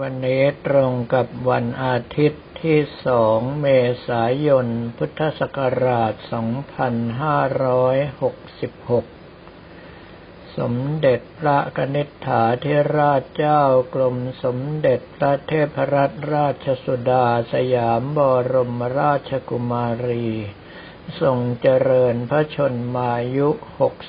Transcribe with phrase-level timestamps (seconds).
[0.00, 3.66] วันนี้ตรงกับวันอาทิตย์ที่สองเม
[4.08, 6.12] ษายน พุทธศักราช
[9.34, 13.64] 2566 สมเด็จพระกนิษฐาธิราชเจ้า
[13.94, 18.18] กรมสมเด็จพระเทพรัตนราชสุดาสยามบ
[18.52, 20.28] รมราชกุมารี
[21.20, 23.48] ทรงเจริญพระชนมายุ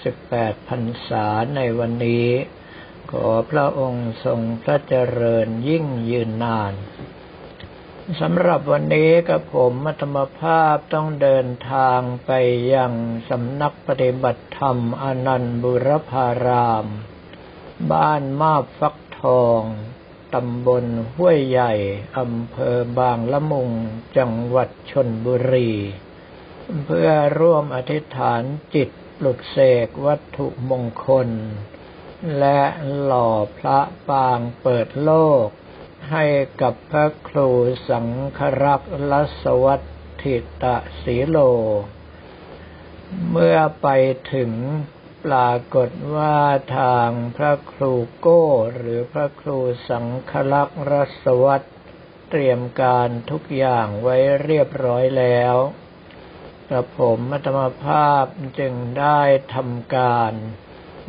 [0.06, 1.26] 68 พรรษา
[1.56, 2.30] ในวันนี้
[3.16, 6.74] ขอพระองค์ทรงพระเจริญยิ่งยืนนาน
[8.22, 12.32] สำหรับวันนี้กับผมมัธมภาพต้องเดินทางไป
[12.74, 12.94] ยัง
[13.30, 16.86] สำนักปฏิบัติธรรมอนันต์บุรพาราม
[17.92, 19.62] บ้านมาบฟักทอง
[20.34, 21.74] ตำบลห้วยใหญ่
[22.18, 23.70] อำเภอบางละมุง
[24.18, 25.72] จังหวัดชนบุรี
[26.86, 28.42] เพื่อร่วมอธิษฐาน
[28.76, 31.30] จิตปลุกเสกวัตถุมงคล
[32.38, 32.62] และ
[33.02, 35.12] หล่อพระปางเปิดโล
[35.46, 35.48] ก
[36.12, 36.26] ให้
[36.62, 37.50] กับพระครู
[37.90, 38.08] สัง
[38.38, 39.14] ครักษ์ล
[39.44, 39.82] สวัต
[40.22, 41.38] ถิตะสีโล
[43.30, 43.88] เมื่อไป
[44.34, 44.52] ถึง
[45.26, 46.40] ปรากฏว่า
[46.78, 48.44] ทางพระครูโก้
[48.76, 51.62] หรือพระครูสังคลักษ์รสวัต
[52.30, 55.56] เตรียมการทุกอย่างไว้เรียบร้อยแล้ว
[56.70, 58.26] กระผมมัตมภาพ
[58.60, 59.22] จึงได้
[59.54, 60.34] ทำการ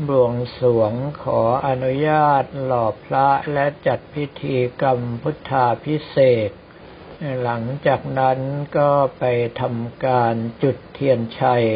[0.09, 6.17] บวงสวงขออนุญาตหล่อพระและจัดพิธีกรรมพุทธาพิเศ
[6.49, 6.51] ษ
[7.43, 8.39] หลังจากนั้น
[8.79, 9.25] ก็ไป
[9.61, 11.67] ทำการจุดเทียนชัย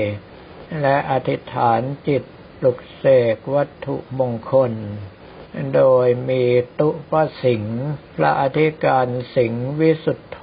[0.83, 2.23] และอธิษฐานจิต
[2.59, 4.73] ปลุกเสกวัตถุมงคล
[5.75, 6.45] โดยมี
[6.81, 7.85] ตุปสิงห์
[8.17, 10.41] พระอธิการสิงห์วิสุทธโธ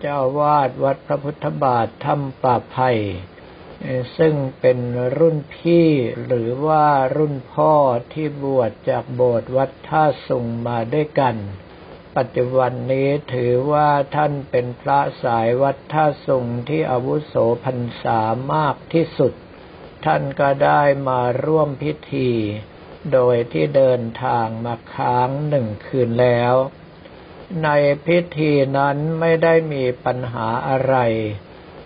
[0.00, 2.90] เจ้าวาดวัดพระพุทธบาทถ้ำป่าไผ่
[4.18, 4.78] ซึ่งเป็น
[5.18, 5.88] รุ่นพี่
[6.26, 6.86] หรือว่า
[7.16, 7.74] รุ่นพ่อ
[8.12, 11.36] ที่บวชจากโบสถ์วัดท่าสุงมาด้วยกัน
[12.16, 18.18] ปัจจุบันนี้ถือว่าท่านเป็นพระสายวัดท่าสุงที่อาวุโสพรรษา
[18.52, 19.32] มากที่สุด
[20.04, 22.30] ท่านก็ได้มาร่วมพิธี
[23.12, 26.54] โดยที่เดินทางมาค้างหนึ่งคืนแล้ว
[27.64, 27.68] ใน
[28.06, 30.96] พิธีนั้นไม่ได้มีปัญหาอะไร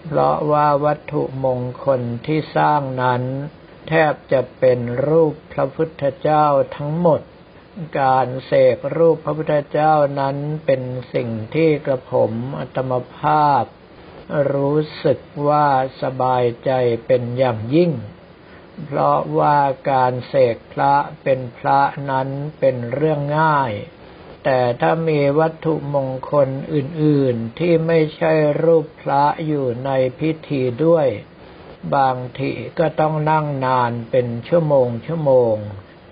[0.07, 3.23] เพราะว่าวัตถุมงคลที่สร้างนั้น
[3.89, 4.79] แทบจะเป็น
[5.09, 7.21] รูปพระพุทธเจ้าทั้งหมด
[8.01, 10.83] การเสกรูปพระพุทธเจ้านั้นเป็น
[11.15, 13.65] สิ่งที่กระผมอัตมภาพ
[14.53, 15.67] รู้สึกว่า
[16.03, 16.71] สบายใจ
[17.07, 17.93] เป็นอย่างยิ่ง
[18.85, 19.59] เพราะว่า
[19.91, 22.29] การเสกพระเป็นพระนั้น
[22.61, 23.73] เป็นเรื่องง่าย
[24.45, 28.33] แต่ถ้ามีวัตถุมงคลอื่น ๆ ที่ไม่ใช่
[28.63, 31.09] รูปพระอยู่ในพิธีด้วย
[31.97, 35.55] บางทีก็ต้องนั่งนานเป็นชั่วโมงชั่วโมง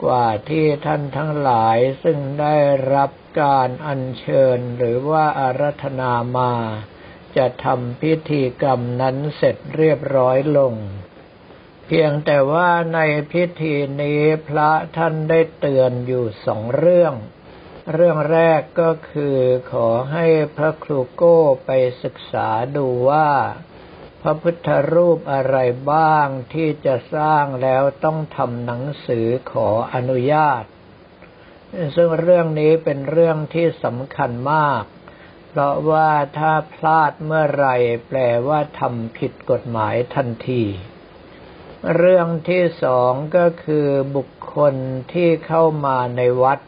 [0.04, 2.56] กว่าที่ท่านทั้งหลายซึ่งได้
[2.94, 3.10] รับ
[3.42, 6.52] การอัญเชิญหรือว่าอารัธนามา
[7.36, 10.74] จะทำพิธีกรรมนั้นเสร็จเรียบร้อยลง
[11.86, 12.98] เพียงแต่ว่าใน
[13.32, 17.14] พิธีนี้พระท่านได้เตือนอยู่สองเรื่อง
[17.90, 19.38] เรื่องแรกก็คือ
[19.72, 20.26] ขอให้
[20.56, 21.70] พระครูโก้ไป
[22.02, 23.30] ศึกษาดูว่า
[24.22, 25.56] พระพุทธรูปอะไร
[25.92, 30.64] บ้างที่จะสร้างแล้วต้องทำหนังสือขออนุญาต
[31.96, 34.82] ซึ่งเรื่องนี้เป็นเรื่องที่สำคัญมาก
[35.48, 37.68] เพราะว่าถ้าพลาดเมื่อไร
[38.08, 38.18] แปล
[38.48, 40.64] ว่าทำผิดกฎหมายทันที
[41.96, 44.74] เรื่องที่สองก็คือบุคคล
[45.12, 46.58] ที่เข้ามาในวัด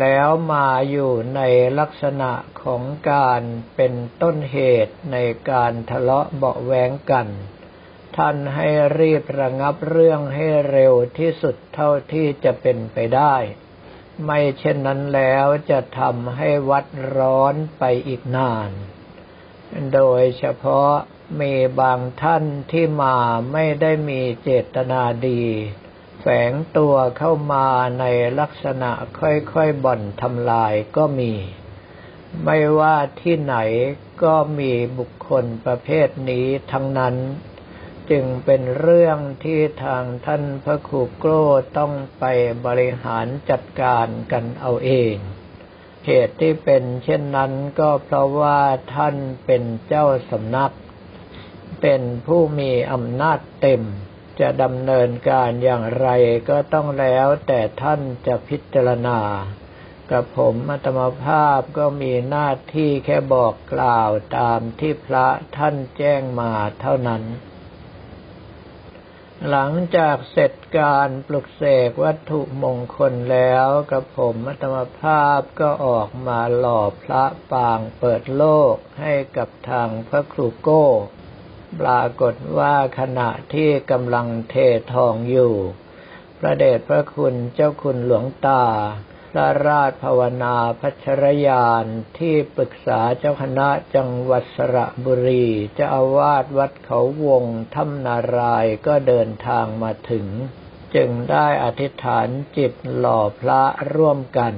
[0.00, 1.40] แล้วมาอยู่ใน
[1.78, 3.42] ลักษณะของการ
[3.76, 5.16] เป็นต้นเหตุใน
[5.50, 7.28] การทะเลาะเบาแวงกัน
[8.16, 8.68] ท่านให้
[9.00, 13.34] รีบระงับเรื่องให้เร็วที่สุดเท่าที่จะเป็นไปได้
[14.24, 18.70] ไม่เช่นนั้นแล้วจะทำให้วัดร้อนไปอีกนาน
[19.94, 20.92] โดยเฉพาะ
[21.40, 23.16] มีบางท่านที่มา
[23.52, 25.44] ไม่ได้มีเจตนาดี
[26.20, 27.66] แฝงตัวเข้ามา
[28.00, 28.04] ใน
[28.40, 31.32] ลักษณะค่อยๆบ่อนทำลายก็มี
[32.44, 33.56] ไม่ว่าที่ไหน
[34.24, 37.16] ก็มีบุคคลประเภทนี้ทั้งนั้น
[38.10, 41.32] จึงเป็นเรื่องที่ทางท่านพระครูโกร
[41.78, 42.24] ต้องไป
[42.66, 45.14] บริหารจัดการกันเอาเอง
[46.06, 48.60] เหตุที่เป็นเช่นนั้นก็เพราะว่า
[48.94, 50.72] ท่านเป็นเจ้าสำนัก
[51.82, 53.82] เป็นผู้มีอำนาจเต็ม
[54.40, 56.08] จะดำเนินการอย่างไร
[56.48, 59.20] ก็ต้องแล้วแต่ท่านจะพิจารณา
[60.10, 65.26] กับผมอัตมภาพก็มีหน้าที่แค่บอกกล่าวตามที่พระ
[65.56, 67.22] ท่านแจ้งมาเท่านั้น
[69.50, 80.86] หลังจากเสร็จการปลุกเสกวัตถุมงคลแล้วกระผมอัตมภาพก็ออกมาหล่อพระปางเปิดโลกให้กับทางพระครูโก้
[81.80, 84.54] ปรากฏว่าขณะที่กำลังเท
[84.92, 85.54] ทองอยู่
[86.38, 88.64] พระเดชพระคุณเจ้าคุณหลวงตา
[89.32, 91.84] พระราชภาวนาพัชรยาน
[92.18, 100.26] ที่ปรึกษาเจ้าคณะจังหวัดสระบุรีเจ้าอาวาสวัดเขาวงถ้ำนารายก็เดินทางมาถึง
[100.94, 103.62] จึงได้อธิษฐานจิตหล่อพระ
[103.94, 104.54] ร่วมกัน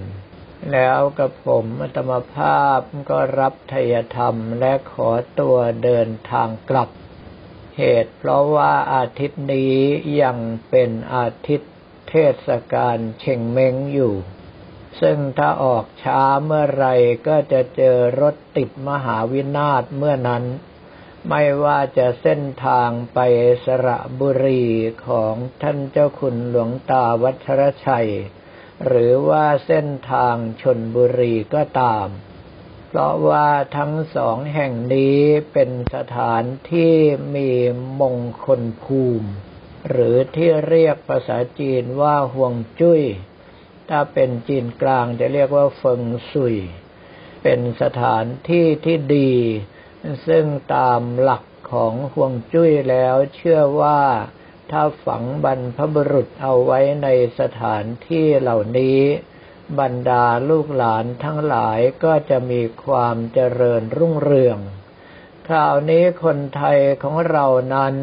[0.72, 2.81] แล้วกับผมอัตมภาพ
[3.11, 6.90] ก็รับทยธรรมและขอตัวเดินทางกลับ
[7.76, 9.76] เหตุ เพราะว่าอาทิตย์นี้
[10.23, 10.38] ยัง
[10.71, 11.73] เป็นอาทิตย์
[12.09, 12.15] เท
[12.47, 14.15] ศกาลเชงเม้งอยู่
[15.00, 16.87] ซึ่งถ้าออกช้าเมื่อไร
[17.29, 20.44] ก็จะเจอรถติดมหาวินาศเมื่อนั้น
[21.29, 23.19] ไม่ว่าจะเส้นทางไป
[23.65, 24.65] สระบุรี
[25.06, 28.11] ของท่านเจ้าคุณหลวงตาวัชรชัย
[28.87, 32.06] หรือว่าเส้นทางชนบุรีก็ตาม
[32.96, 35.20] เพราะว่าทั้งสองแห่งนี้
[35.52, 36.94] เป็นสถานที่
[37.35, 37.50] มี
[38.00, 39.29] มงคลภูมิ
[39.88, 43.02] หรือที่เรียกภาษาจีนว่าห่วงจุ้ย
[43.88, 46.56] ถ้าเป็นจีนกลางจะเรียกว่าเฟิงซุย
[47.43, 49.35] เป็นสถานที่ที่ดี
[50.26, 54.02] ซึ่งตามหลักของห่วงจุ้ยแล้วเชื่อว่า
[54.70, 57.08] ถ้าฝังบรรพบุรุษเอาไว้ใน
[57.40, 59.00] สถานที่เหล่านี้
[59.81, 64.58] บรรดาลูกหลานทั้งหลายก็จะมีความเจริญรุ่งเรือง
[65.49, 67.94] คราวนี้คนไทยของเรานั้น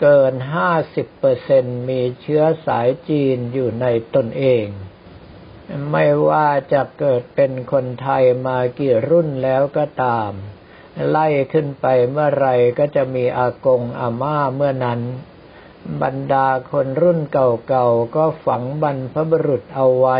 [0.00, 4.66] เกินห้าสิบเปอร์เซ็นมีเชื้อสายจีนอยู่ในตนเอง
[5.90, 10.30] ไม่ว่าจะเกิดเป็นคนไทยมากี่รุ่นแล้วก็ตาม
[11.08, 12.48] ไล่ขึ้นไปเมื่อไร
[12.78, 15.00] ก็จะมีอากงอาม่าเมื่อนั้น
[16.02, 20.18] บรรดาคนรุ่นเก่าๆก็ฝังบรรพบุรุษเอาไว้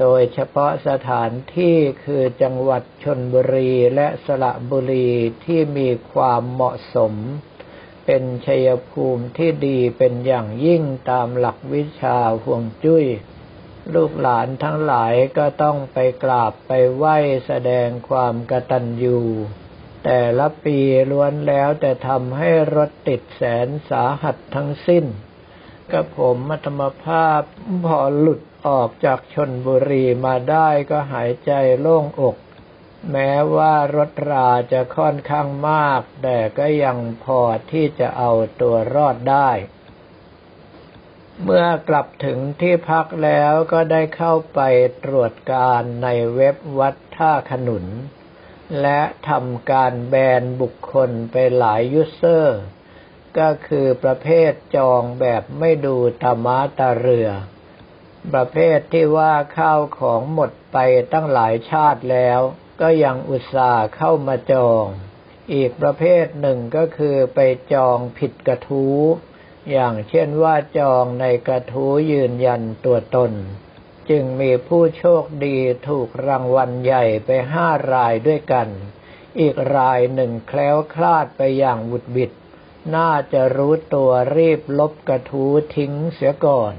[0.00, 5.10] โดยเฉพาะสถานที่คือจังหวัดชนบุรีและสระบุรี
[5.44, 7.14] ที่มีความเหมาะสม
[8.06, 13.06] เป็นชัยภูมิที่ดีเป็นอย่างยิ่งตามหลักวิชาห่วงจุ้ย
[13.94, 17.16] ลูกหลานทั้งหลายก็ต้องไปกราบไปไหว้
[17.46, 19.18] แสดงความกตัญญู
[20.04, 20.78] แต่ละปี
[21.10, 25.04] ล้วนแล้วแต่ทำให้รถติดแสนสาหัสทั้งสิ้น
[25.92, 27.42] กระผมมัธมภาพ
[27.84, 32.36] พอหลุดออกจากชนบุรีมาได้ก็หายใจโล่งอก
[33.10, 37.40] แม้ว่ารถราจะค่อนข้างมาก แต่ก็ยังพอ
[37.70, 38.30] ที่จะเอา
[38.60, 39.50] ตัวรอดได้
[41.42, 44.60] เมื่อกลับถึงที่พักแล้วก็ได้เข้าไป
[45.04, 47.86] ตรวจการในเว็บวัดท่าขนุน
[48.80, 52.60] และทำการแบนบุคคลไปหลายยูเซอร์
[53.38, 57.30] ก็คือประเภทจองแบบไม่ดูตามาตาเรือ
[58.32, 60.78] ประเภทที่ว่าข้าวของหมดไป
[61.12, 62.40] ตั้งหลายชาติแล้ว
[62.80, 64.84] ก็ยังอุตส่าห์เข้ามาจอง
[65.54, 67.40] อีกประเภทหนึ่งก็คือไป
[67.72, 68.98] จองผิดกระทู้
[69.70, 73.32] อย่างเช่นว่าจองในกระทู้ยืนยันตัวตน
[74.10, 75.56] จึงมีผู้โชคดี
[75.88, 78.68] ถูกรางวัลใหญ่ไปห้ารายด้วยกัน
[79.40, 82.30] อีกรายหนึ่งแคล้วคลาดไปอย่างบุดบิด
[82.96, 86.74] น่าจะรู้ตัวรีบลบกระทู้ทิ้งเสียก่อน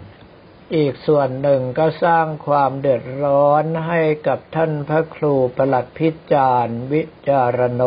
[0.76, 7.84] อีกส่วนหนึ่งก็สร้างความเดือดร้อนให้กับท่านพระครูประหลัดพิจารณ์วิจารโน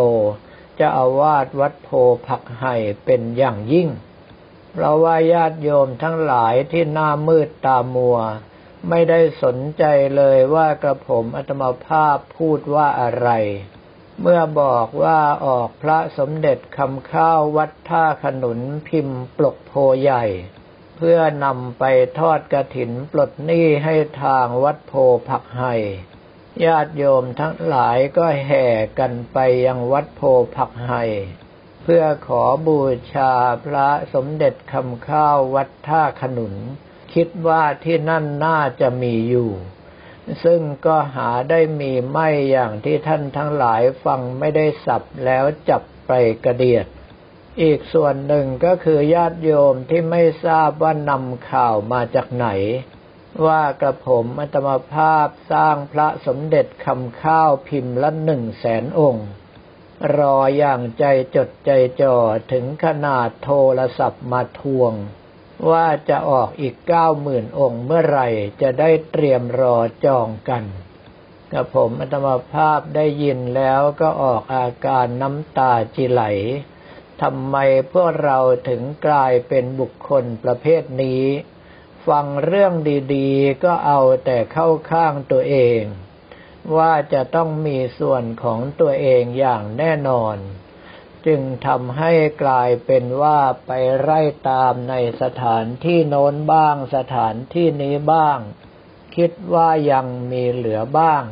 [0.79, 1.89] จะอาวาสวัดโพ
[2.27, 3.89] ผักไห่เป็นอย่างยิ่ง
[4.73, 8.19] เพราะว่าญาติโยมทั้งหลายที่หน้ามืดตามัว
[8.89, 9.85] ไม่ได้สนใจ
[10.17, 13.29] เลยว่ากระผมอัตมาภาพพูดว่าอะไร
[14.21, 20.25] เมื่อบอกว่าออกพระสมเด็จคำข้าววัดท่าขนุนพิมพ์ปลกโพใหญ่
[20.97, 21.85] เพื่อนำไป
[22.19, 24.93] ทอดกระถินปลดหนี้ให้ทางวัดโพ
[25.29, 25.75] ผักไห่
[26.65, 28.67] ญาติโยมทั้งหลายก็แห่
[28.99, 30.21] กันไปยังวัดโพ
[30.57, 31.03] ผักไห่
[31.83, 32.79] เพื่อขอบู
[33.13, 33.33] ชา
[33.65, 36.55] พระสมเด็จคำข้าววัดท่าขนุน
[37.15, 39.51] คิดว่าที่นั่นน่าจะมีอยู่
[40.45, 46.13] ซึ่งก็หาได้มีไม่อย่างที่ท่านทั้งหลายฟังไม่ได้สับแล้วจับไป
[46.45, 46.87] กระเดียด
[47.63, 52.49] อีกส่วนหนึ่งก็คือญาติโยมที่ไม่ทราบว่านำข่าวมาจากไหน
[53.47, 59.29] ว่ากระผมอัตมภาพสร้างพระสมเด็จคำข้าวพิมพ์ละหนึ่งแสนองค์
[60.17, 61.05] รออย่างใจ
[61.37, 61.71] จดใจ
[62.03, 62.17] จ่อ
[62.53, 64.93] ถึงขนาดโทรศัพท์มาทวง
[65.71, 68.29] ว่าจะออกอีกเก้าหมื่นองค์เมื่อไหร่
[68.63, 70.65] จะได้เตรียมรอจองกัน
[71.53, 76.23] กับผมอัตมาภาพได้ยินแล้วก็ออกอาการน้ำตาจิไหล
[77.23, 77.57] ทำไม
[77.93, 81.25] พวกเราถึงกลายเป็นบุคคลประเภทนี้
[82.09, 82.73] ฟังเรื่อง
[83.15, 85.83] ดีๆ ก็เอาแต่เข้าข้างตัวเอง
[86.77, 90.37] ว่าจะต้องมีส่วนของตัวเองอย่างแน่นอน
[91.27, 98.39] จึงทำให้กลายเป็นว่าไปไล่ตามในสถานที่โน้นบ้าง สถานที่นี้บ้าง
[99.17, 101.25] คิดว่ายังมีเหลือบ้าง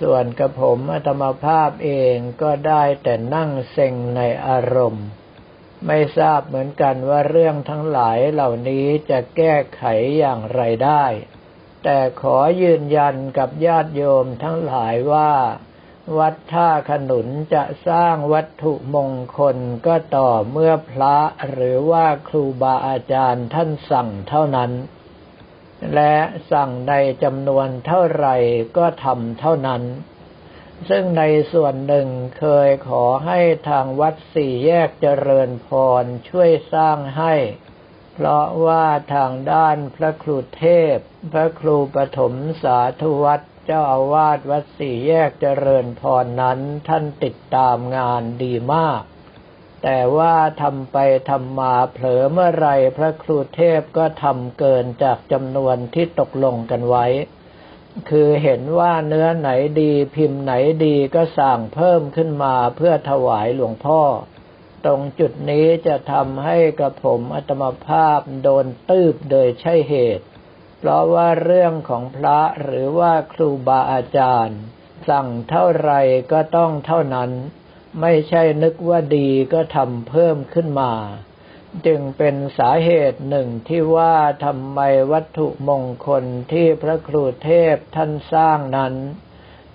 [0.00, 5.06] ส่วนกระผมอัตมภาพเองก็ได้แต่นั่งเซ็งในอารมณ์
[5.86, 9.82] ไม่ทราบเหมือนกันว่าเรื่องทั้งหลายเหล่านี้จะแก้ไข
[10.18, 11.04] อย่างไรได้
[11.84, 15.32] แต่ขอยืนยันกับญาติโยมทั้งหลายว่า
[16.16, 21.16] วัดท่าขนุนจะสร้างวัตถุมงคลก็ต่อเมื่อพระ
[21.50, 24.72] หรือว่าครูบาอาจารย์ท่านสั่งเท่านั้น
[25.94, 26.16] และ
[26.52, 28.36] สั่งในจำนวนเท่าไหร่
[28.76, 29.82] ก็ทำเท่านั้น
[30.88, 31.22] ซึ่งใน
[31.52, 35.68] ส่วนหนึ่งเคยขอให้ทางวัดสี่แยกเจริญพ
[36.02, 37.34] รช่วยสร้างให้
[38.14, 40.96] เพราะว่าทางด้านพระครูเทพ
[41.32, 46.58] พระครูปฐมสาธุวัด เจ้าอาวาสวัดสี่แยกเจริญพรนั้น
[46.88, 49.02] ท่านติดตามงานดีมาก
[49.82, 50.96] แต่ว่าทำไป
[51.30, 57.06] ทำมาเผลอเมื่อไรพระครูเทพก็ทำเกินจากจำนวนที่ตกลงกันไว้
[58.10, 60.52] คือเห็นว่าเนื้อไหนดีพิมพ์ไหน
[60.84, 64.02] ดีก็สั่งเพิ่มขึ้นมาเพื่อถวายหลวงพ่อ
[64.84, 70.26] ตรงจุดนี้จะทำให้กระผมอัตมภาพโดนตืบโดยใช่เหตุ
[70.78, 74.58] เพราะว่าเรื่องของพระหรือว่าครูบาอาจารย์
[75.08, 75.92] สั่งเท่าไร
[76.32, 77.30] ก็ต้องเท่านั้น
[78.00, 80.92] ไม่ใช่นึกว่าดีก็ทำเพิ่มขึ้นมา
[81.86, 84.80] จึงเป็นสาเหตุหนึ่งที่ว่าทำไม
[85.12, 88.94] วัตถุมงคลที่พระครูเทพท่านสร้างนั้น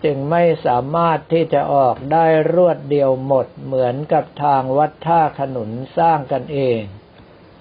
[0.03, 6.81] จึงไม่สามารถที่จะออกได้รวดเดียวหมดเหมือนกับทางวัดท่าขนุนสร้างกันเอง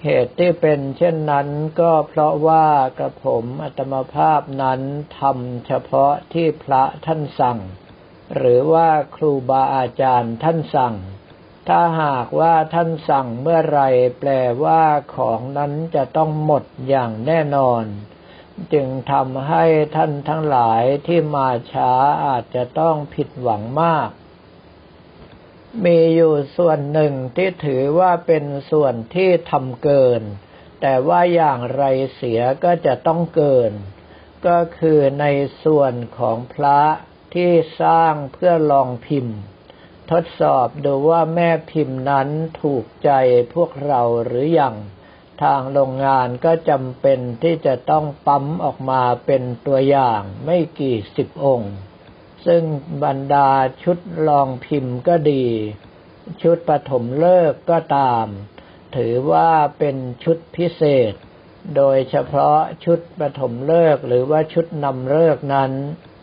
[0.05, 1.49] เหตุที่เป็นเช่นนั้น
[1.81, 2.67] ก็เพราะว่า
[2.99, 4.81] กระผมอัตมภาพนั้น
[5.19, 7.59] ทำเฉพาะที่พระท่านสั่ง
[8.37, 10.95] หรือว่าครูบาอาจารย์ท่านสั่ง
[11.69, 13.81] ถ้าหากว่าท่านสั่งเมื่อไร
[14.19, 14.31] แปล
[14.65, 14.85] ว่า
[15.17, 17.85] ของนั้นจะต้องหมดอย่างแน่นอน
[18.73, 19.65] จึงทำให้
[19.97, 21.93] ท่านทั้งหลายที่มาช้า
[22.27, 24.09] อาจจะต้องผิดหวังมาก
[25.85, 30.23] มีอยู่ส่วนหนึ่งที่ถือว่าเป็นส่วนที่ทำเกิน
[30.81, 33.73] แต่ว่าอย่างไรเสียก็จะต้องเกิน
[34.47, 35.27] ก็คือใน
[35.65, 36.81] ส่วนของพระ
[37.35, 37.53] ที่
[37.83, 39.39] สร้างเพื่อลองพิมพ์
[40.11, 42.29] ทดสอบดูว่าแม่พิมพ์นั้น
[42.61, 43.11] ถูกใจ
[43.55, 44.77] พวกเราหรืออยัง
[45.43, 51.73] ทางโรงงานก็จำเป็นที่จะต้องปั๊มออกมาเป็นตัวอย่างไม่กี่สิบองค์
[52.47, 52.63] ซึ่ง
[53.05, 53.51] บรรดา
[53.83, 55.47] ชุดลองพิมพ์ก็ดี
[56.43, 58.27] ชุดปฐมเลิกก็ตาม
[58.97, 61.13] ถือว่าเป็นชุดพิเศษ
[61.77, 65.73] โดยเฉพาะชุดปฐมเลิกหรือว่าชุดนำเลิกนั้น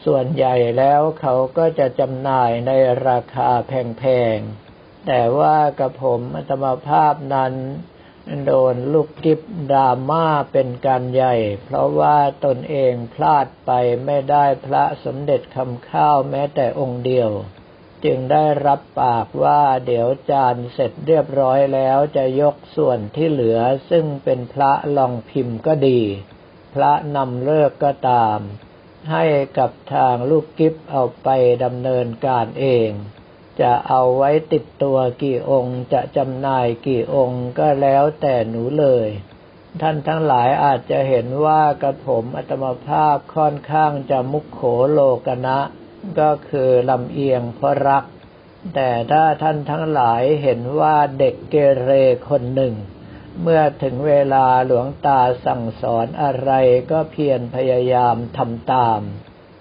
[0.06, 2.72] ส่วนใหญ่แล้วเขาก็จะจำหน่ายใน
[3.08, 4.04] ราคาแพ
[4.36, 7.54] งๆ แต่ว่ากับผมอัตมาภาพนั้น
[8.46, 13.72] โดนลูกกิบดราม่าเป็นการใหญ่ เพราะว่าตนเองพลาดไป
[14.06, 17.32] ไม่ได้พระสมเด็จคำข้าวแม้แต่องค์เดียว
[18.06, 23.60] จึงได้รับปากว่าเดี๋ยวจานเสร็จเรียบร้อยแล้วจะยกส่วนที่เหลือ
[23.90, 26.02] ซึ่งเป็นพระลองพิมพ์ก็ดี
[26.74, 28.40] พระนำเลิกก็ตาม
[29.12, 29.26] ให้
[29.58, 31.30] กับทางลูกกิฟเอาไป
[31.64, 32.90] ดำเนินการเอง
[33.62, 39.10] จะเอาไว้ติดตัวกี่องค์ จะจำหน่ายกี่องค์ก็แล้วแต่หนูเลย
[39.82, 44.62] ท่านทั้งหลายอาจจะเห็นว่ากระผมอัตมภาพค่อนข้างจะมุขโข
[44.92, 45.60] โลกนะ
[46.20, 48.04] ก็คือลำเอียงเพราะรัก
[48.76, 51.92] แต่ถ้าท่านทั้งหลายเห็นว่าเด็กเกเร
[52.30, 52.74] คนหนึ่ง
[53.42, 56.52] เมื่อถึงเวลาหลวงตาสั่งสอนอะไร
[56.92, 59.02] ก็เพียรพยายามทำตาม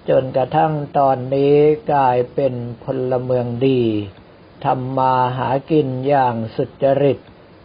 [0.09, 1.57] จนกระทั่งตอนนี้
[1.93, 3.85] กลายเป็นพลเมืองดี
[4.65, 7.19] ทำมาหากินอย่างสุจริต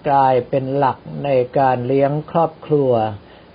[0.10, 2.92] กลายเป็นหลักในการเลี้ยงครอบครัว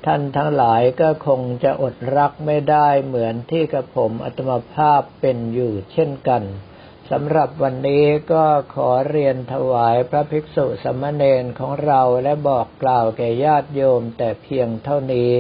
[0.07, 6.43] ท่านทั้งหลายก็คงจะอดรักไม่ได้เหมือนที่กระผมอัตมภาพเป็นอยู่เช่นกัน
[7.11, 15.33] สำหรับวันนี้ก็ขอเรียนถวายพระภิกษุสมณเณรของเราและบอกกล่าวแก่ญาติโยมแต่เพียงเท่านี้